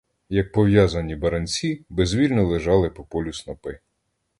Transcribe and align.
Як 0.29 0.51
пов'язані 0.51 1.15
бранці, 1.15 1.85
безвільно 1.89 2.47
лежали 2.47 2.89
по 2.89 3.03
полю 3.03 3.33
снопи. 3.33 3.79